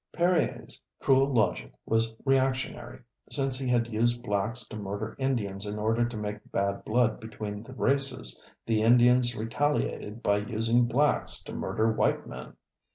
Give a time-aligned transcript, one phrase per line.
[0.13, 3.01] Perier's cruel logic was reactionary.
[3.29, 7.61] Since he had used blacks to murder Indians in order to make bad blood between
[7.61, 12.55] the races, the Indians retaliated by using blacks to murder white men.